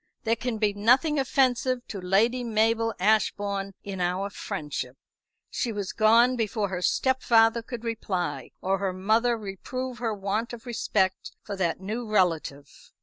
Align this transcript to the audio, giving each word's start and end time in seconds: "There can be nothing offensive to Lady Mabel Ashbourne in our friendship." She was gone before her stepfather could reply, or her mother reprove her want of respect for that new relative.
"There 0.23 0.35
can 0.35 0.57
be 0.57 0.73
nothing 0.73 1.19
offensive 1.19 1.87
to 1.89 2.01
Lady 2.01 2.43
Mabel 2.43 2.95
Ashbourne 2.99 3.75
in 3.83 4.01
our 4.01 4.31
friendship." 4.31 4.97
She 5.51 5.71
was 5.71 5.93
gone 5.93 6.35
before 6.35 6.69
her 6.69 6.81
stepfather 6.81 7.61
could 7.61 7.83
reply, 7.83 8.49
or 8.61 8.79
her 8.79 8.93
mother 8.93 9.37
reprove 9.37 9.99
her 9.99 10.15
want 10.15 10.53
of 10.53 10.65
respect 10.65 11.33
for 11.43 11.55
that 11.55 11.81
new 11.81 12.09
relative. 12.09 12.67